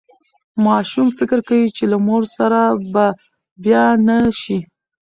ماشوم 0.65 1.07
فکر 1.19 1.39
کوي 1.47 1.67
چې 1.77 1.83
له 1.91 1.97
مور 2.07 2.23
سره 2.37 2.59
به 2.93 3.05
بیا 3.63 3.85
نه 4.07 4.17
شي. 4.41 4.59